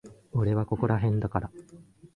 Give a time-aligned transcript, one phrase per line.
[0.31, 1.51] 俺はここらへんだから。